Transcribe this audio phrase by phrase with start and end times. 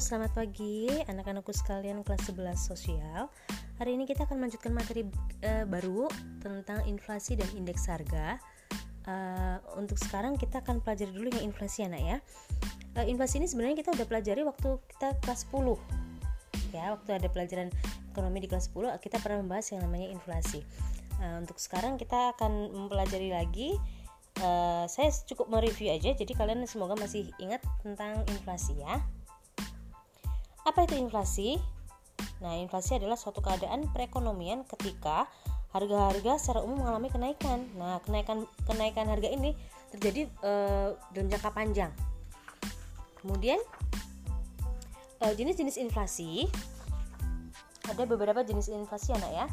[0.00, 3.28] selamat pagi anak-anakku sekalian kelas 11 sosial.
[3.76, 5.04] Hari ini kita akan melanjutkan materi
[5.44, 6.08] uh, baru
[6.40, 8.40] tentang inflasi dan indeks harga.
[9.04, 12.16] Uh, untuk sekarang kita akan pelajari dulu yang inflasi anak ya.
[12.96, 15.76] Uh, inflasi ini sebenarnya kita udah pelajari waktu kita kelas 10.
[16.72, 17.68] Ya, waktu ada pelajaran
[18.08, 20.64] ekonomi di kelas 10 kita pernah membahas yang namanya inflasi.
[21.20, 23.76] Uh, untuk sekarang kita akan mempelajari lagi
[24.40, 29.02] Uh, saya cukup mereview aja jadi kalian semoga masih ingat tentang inflasi ya
[30.70, 31.58] apa itu inflasi?
[32.40, 35.28] Nah, inflasi adalah suatu keadaan perekonomian ketika
[35.70, 37.66] harga-harga secara umum mengalami kenaikan.
[37.76, 39.54] Nah, kenaikan kenaikan harga ini
[39.90, 41.92] terjadi uh, dalam jangka panjang.
[43.20, 43.60] Kemudian
[45.20, 46.48] uh, jenis-jenis inflasi
[47.90, 49.46] ada beberapa jenis inflasi anak ya.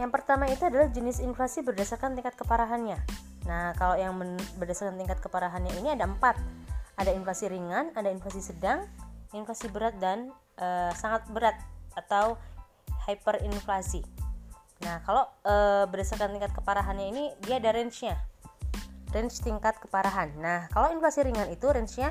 [0.00, 2.98] Yang pertama itu adalah jenis inflasi berdasarkan tingkat keparahannya.
[3.44, 4.14] Nah, kalau yang
[4.56, 6.38] berdasarkan tingkat keparahannya ini ada empat.
[6.92, 8.84] Ada inflasi ringan, ada inflasi sedang,
[9.32, 11.56] inflasi berat dan uh, sangat berat
[11.96, 12.36] atau
[13.08, 14.04] hyperinflasi.
[14.82, 18.18] Nah, kalau uh, berdasarkan tingkat keparahannya ini dia ada range-nya.
[19.12, 20.34] Range tingkat keparahan.
[20.38, 22.10] Nah, kalau inflasi ringan itu range-nya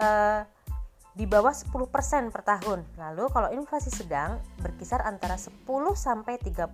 [0.00, 0.42] uh,
[1.14, 1.78] di bawah 10%
[2.30, 2.86] per tahun.
[2.94, 6.70] Lalu kalau inflasi sedang berkisar antara 10 sampai 30%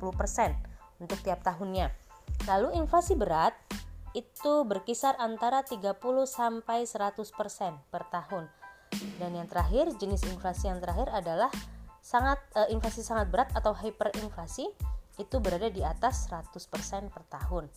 [1.00, 1.89] untuk tiap tahunnya.
[2.48, 3.56] Lalu inflasi berat
[4.15, 5.97] itu berkisar antara 30
[6.28, 8.64] sampai 100% per tahun.
[9.19, 11.50] Dan yang terakhir, jenis inflasi yang terakhir adalah
[12.05, 14.69] sangat uh, inflasi sangat berat atau hyperinflasi
[15.17, 17.70] itu berada di atas 100% per tahun.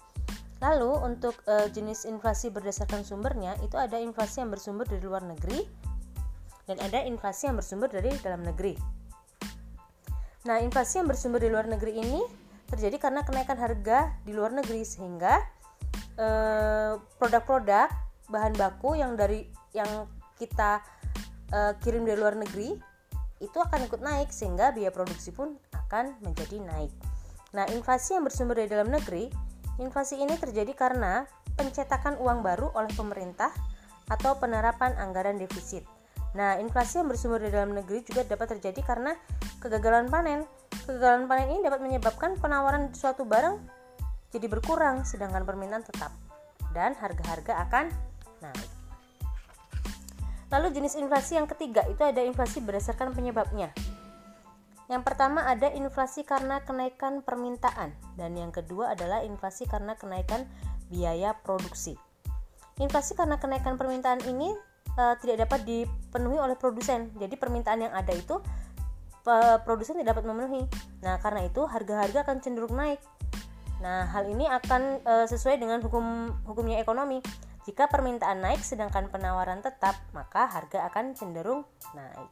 [0.57, 5.61] Lalu untuk uh, jenis inflasi berdasarkan sumbernya itu ada inflasi yang bersumber dari luar negeri
[6.65, 8.75] dan ada inflasi yang bersumber dari dalam negeri.
[10.49, 12.21] Nah, inflasi yang bersumber dari luar negeri ini
[12.67, 15.39] terjadi karena kenaikan harga di luar negeri sehingga
[16.19, 17.87] eh, produk-produk
[18.27, 20.83] bahan baku yang dari yang kita
[21.53, 22.75] uh, kirim dari luar negeri
[23.37, 26.89] itu akan ikut naik sehingga biaya produksi pun akan menjadi naik.
[27.53, 29.29] Nah, inflasi yang bersumber dari dalam negeri,
[29.77, 33.53] inflasi ini terjadi karena pencetakan uang baru oleh pemerintah
[34.09, 35.85] atau penerapan anggaran defisit.
[36.33, 39.13] Nah, inflasi yang bersumber dari dalam negeri juga dapat terjadi karena
[39.61, 40.43] kegagalan panen.
[40.85, 43.57] Kegagalan panen ini dapat menyebabkan penawaran suatu barang
[44.31, 46.11] jadi berkurang sedangkan permintaan tetap
[46.75, 47.85] dan harga-harga akan
[48.43, 48.76] naik.
[50.47, 53.75] Lalu jenis inflasi yang ketiga itu ada inflasi berdasarkan penyebabnya.
[54.87, 60.47] Yang pertama ada inflasi karena kenaikan permintaan dan yang kedua adalah inflasi karena kenaikan
[60.87, 61.99] biaya produksi.
[62.79, 64.55] Inflasi karena kenaikan permintaan ini
[64.95, 67.11] e, tidak dapat dipenuhi oleh produsen.
[67.19, 68.39] Jadi permintaan yang ada itu
[69.27, 69.35] e,
[69.67, 70.63] produsen tidak dapat memenuhi.
[71.03, 73.03] Nah, karena itu harga-harga akan cenderung naik.
[73.83, 77.19] Nah, hal ini akan e, sesuai dengan hukum hukumnya ekonomi.
[77.67, 82.31] Jika permintaan naik sedangkan penawaran tetap, maka harga akan cenderung naik.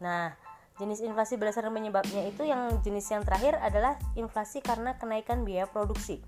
[0.00, 0.32] Nah,
[0.80, 6.24] jenis inflasi berdasarkan penyebabnya itu yang jenis yang terakhir adalah inflasi karena kenaikan biaya produksi.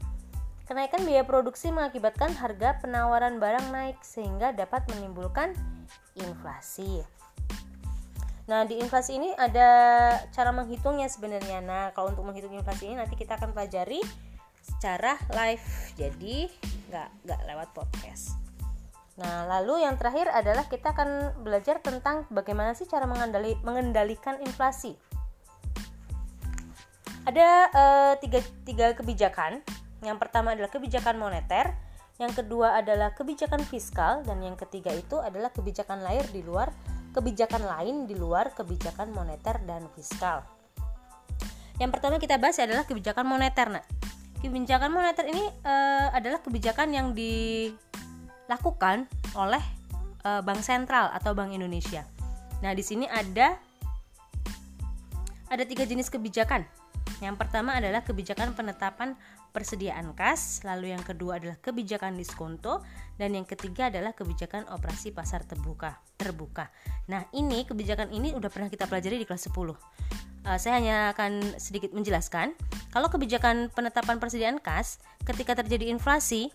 [0.68, 5.56] Kenaikan biaya produksi mengakibatkan harga penawaran barang naik sehingga dapat menimbulkan
[6.20, 7.08] inflasi.
[8.52, 9.70] Nah, di inflasi ini ada
[10.28, 11.64] cara menghitungnya sebenarnya.
[11.64, 14.04] Nah, kalau untuk menghitung inflasi ini nanti kita akan pelajari
[14.66, 15.62] secara live.
[15.94, 16.50] Jadi,
[16.90, 18.34] nggak nggak lewat podcast.
[19.16, 24.92] Nah, lalu yang terakhir adalah kita akan belajar tentang bagaimana sih cara mengendali, mengendalikan inflasi.
[27.24, 29.64] Ada uh, tiga, tiga kebijakan.
[30.04, 31.72] Yang pertama adalah kebijakan moneter,
[32.20, 36.68] yang kedua adalah kebijakan fiskal, dan yang ketiga itu adalah kebijakan lain di luar
[37.16, 40.44] kebijakan lain di luar kebijakan moneter dan fiskal.
[41.80, 43.72] Yang pertama kita bahas adalah kebijakan moneter.
[43.72, 43.84] Nah,
[44.46, 49.62] kebijakan moneter ini uh, adalah kebijakan yang dilakukan oleh
[50.22, 52.06] uh, Bank Sentral atau Bank Indonesia.
[52.62, 53.58] Nah, di sini ada
[55.50, 56.62] ada tiga jenis kebijakan.
[57.18, 59.16] Yang pertama adalah kebijakan penetapan
[59.50, 62.84] persediaan kas, lalu yang kedua adalah kebijakan diskonto,
[63.16, 65.96] dan yang ketiga adalah kebijakan operasi pasar terbuka.
[66.20, 66.68] Terbuka.
[67.08, 70.15] Nah, ini kebijakan ini udah pernah kita pelajari di kelas 10
[70.46, 72.54] uh, saya hanya akan sedikit menjelaskan.
[72.94, 76.48] Kalau kebijakan penetapan persediaan kas, ketika terjadi inflasi,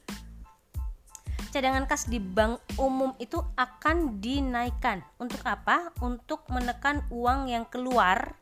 [1.52, 5.04] cadangan kas di bank umum itu akan dinaikkan.
[5.20, 5.92] Untuk apa?
[6.00, 8.34] Untuk menekan uang yang keluar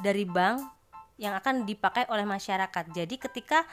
[0.00, 0.62] dari bank
[1.20, 2.84] yang akan dipakai oleh masyarakat.
[2.94, 3.66] Jadi ketika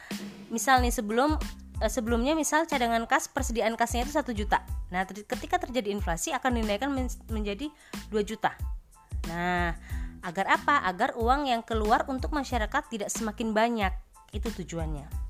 [0.52, 1.40] misalnya sebelum
[1.80, 4.62] eh, sebelumnya misal cadangan kas persediaan kasnya itu satu juta.
[4.90, 6.90] Nah, ketika terjadi inflasi akan dinaikkan
[7.30, 7.70] menjadi
[8.10, 8.58] 2 juta.
[9.30, 9.78] Nah,
[10.20, 10.84] Agar apa?
[10.84, 13.94] Agar uang yang keluar untuk masyarakat tidak semakin banyak.
[14.36, 15.30] Itu tujuannya.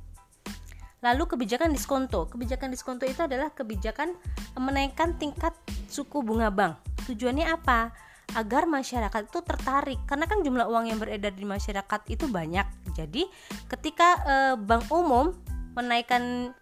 [0.99, 2.27] Lalu kebijakan diskonto.
[2.27, 4.11] Kebijakan diskonto itu adalah kebijakan
[4.59, 5.55] menaikkan tingkat
[5.87, 6.75] suku bunga bank.
[7.07, 7.95] Tujuannya apa?
[8.35, 12.67] Agar masyarakat itu tertarik karena kan jumlah uang yang beredar di masyarakat itu banyak.
[12.93, 13.25] Jadi
[13.65, 15.33] ketika e, bank umum
[15.73, 16.53] menaikkan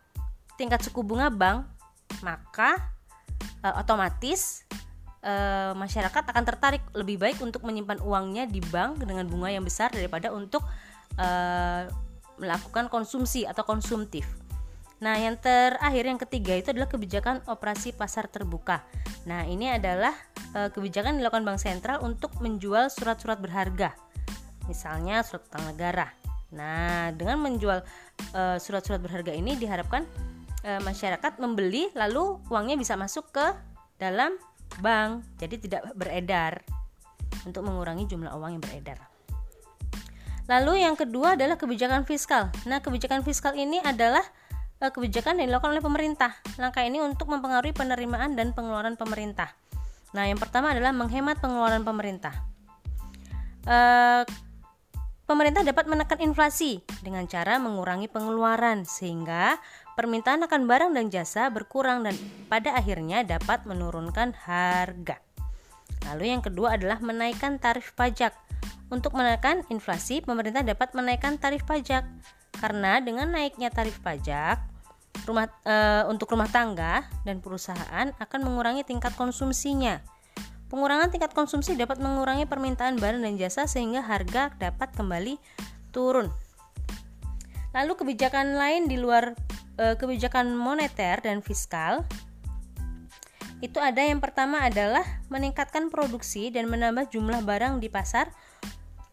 [0.55, 1.67] tingkat suku bunga bank,
[2.23, 2.95] maka
[3.59, 4.63] e, otomatis
[5.27, 5.33] e,
[5.75, 10.31] masyarakat akan tertarik lebih baik untuk menyimpan uangnya di bank dengan bunga yang besar daripada
[10.31, 10.63] untuk
[11.19, 11.27] e,
[12.39, 14.23] melakukan konsumsi atau konsumtif.
[14.97, 18.81] Nah, yang terakhir yang ketiga itu adalah kebijakan operasi pasar terbuka.
[19.29, 20.15] Nah, ini adalah
[20.55, 23.93] e, kebijakan dilakukan Bank Sentral untuk menjual surat-surat berharga.
[24.65, 26.09] Misalnya surat utang negara.
[26.55, 27.83] Nah, dengan menjual
[28.33, 30.07] e, surat-surat berharga ini diharapkan
[30.67, 33.45] masyarakat membeli lalu uangnya bisa masuk ke
[34.03, 34.35] dalam
[34.79, 35.25] bank.
[35.41, 36.61] Jadi tidak beredar
[37.43, 38.99] untuk mengurangi jumlah uang yang beredar.
[40.47, 42.47] Lalu yang kedua adalah kebijakan fiskal.
[42.63, 44.23] Nah, kebijakan fiskal ini adalah
[44.79, 46.39] uh, kebijakan yang dilakukan oleh pemerintah.
[46.55, 49.51] Langkah ini untuk mempengaruhi penerimaan dan pengeluaran pemerintah.
[50.15, 52.31] Nah, yang pertama adalah menghemat pengeluaran pemerintah.
[53.67, 54.23] Uh,
[55.27, 59.59] pemerintah dapat menekan inflasi dengan cara mengurangi pengeluaran sehingga
[59.99, 62.15] permintaan akan barang dan jasa berkurang dan
[62.47, 65.19] pada akhirnya dapat menurunkan harga.
[66.07, 68.31] Lalu yang kedua adalah menaikkan tarif pajak.
[68.87, 72.07] Untuk menekan inflasi, pemerintah dapat menaikkan tarif pajak
[72.55, 74.63] karena dengan naiknya tarif pajak,
[75.27, 75.75] rumah e,
[76.07, 79.99] untuk rumah tangga dan perusahaan akan mengurangi tingkat konsumsinya.
[80.67, 85.39] Pengurangan tingkat konsumsi dapat mengurangi permintaan barang dan jasa sehingga harga dapat kembali
[85.95, 86.27] turun.
[87.71, 89.31] Lalu kebijakan lain di luar
[89.79, 92.03] e, kebijakan moneter dan fiskal
[93.63, 95.01] itu ada yang pertama adalah
[95.33, 98.29] meningkatkan produksi dan menambah jumlah barang di pasar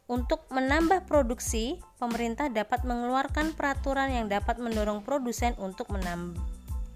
[0.05, 6.37] untuk menambah produksi, pemerintah dapat mengeluarkan peraturan yang dapat mendorong produsen untuk menambah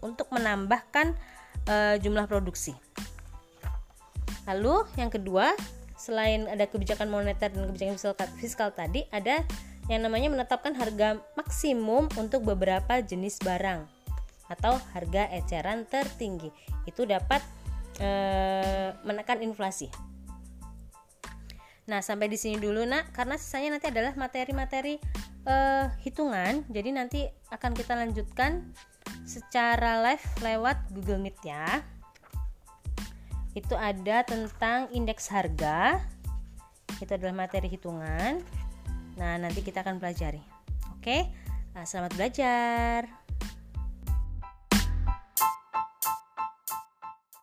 [0.04, 1.16] untuk menambahkan
[1.66, 2.76] e, jumlah produksi.
[4.48, 5.52] Lalu yang kedua,
[6.00, 9.44] selain ada kebijakan moneter dan kebijakan fiskal, tadi, ada
[9.92, 13.84] yang namanya menetapkan harga maksimum untuk beberapa jenis barang
[14.48, 16.48] atau harga eceran tertinggi.
[16.88, 17.44] Itu dapat
[18.00, 18.08] e,
[19.04, 19.92] menekan inflasi.
[21.88, 25.00] Nah, sampai di sini dulu, Nak, karena sisanya nanti adalah materi-materi
[25.48, 26.60] uh, hitungan.
[26.68, 28.76] Jadi nanti akan kita lanjutkan
[29.24, 31.80] secara live lewat Google Meet ya.
[33.58, 35.98] Itu ada tentang indeks harga.
[37.02, 38.38] Itu adalah materi hitungan.
[39.18, 40.38] Nah, nanti kita akan pelajari.
[40.94, 41.26] Oke.
[41.74, 43.27] Nah, selamat belajar.